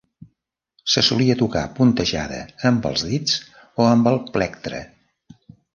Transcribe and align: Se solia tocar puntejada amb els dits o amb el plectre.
Se 0.93 1.03
solia 1.07 1.35
tocar 1.41 1.63
puntejada 1.81 2.41
amb 2.71 2.89
els 2.93 3.05
dits 3.13 3.39
o 3.83 3.87
amb 3.93 4.11
el 4.15 4.23
plectre. 4.39 4.81